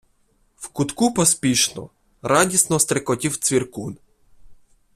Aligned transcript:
В 0.55 0.67
кутку 0.69 1.13
поспішно, 1.13 1.89
радісно 2.21 2.79
стрикотів 2.79 3.37
цвіркун. 3.37 3.97